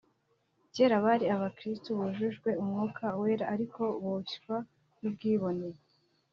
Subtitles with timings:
[0.73, 4.57] kera bari abakiristo bujujwe Umwuka Wera ariko boshywa
[4.99, 5.67] n’ubwibone